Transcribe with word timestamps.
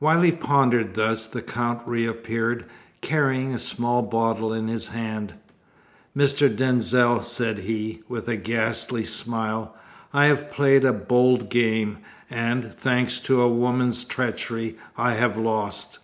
While 0.00 0.22
he 0.22 0.32
pondered 0.32 0.94
thus 0.94 1.28
the 1.28 1.40
Count 1.40 1.82
reappeared, 1.86 2.64
carrying 3.00 3.54
a 3.54 3.60
small 3.60 4.02
bottle 4.02 4.52
in 4.52 4.66
his 4.66 4.88
hand. 4.88 5.34
"Mr. 6.16 6.48
Denzil," 6.50 7.22
said 7.22 7.60
he, 7.60 8.02
with 8.08 8.28
a 8.28 8.34
ghastly 8.36 9.04
smile, 9.04 9.76
"I 10.12 10.24
have 10.24 10.50
played 10.50 10.84
a 10.84 10.92
bold 10.92 11.48
game, 11.48 11.98
and, 12.28 12.74
thanks 12.74 13.20
to 13.20 13.40
a 13.40 13.48
woman's 13.48 14.02
treachery, 14.02 14.78
I 14.98 15.14
have 15.14 15.36
lost. 15.38 16.00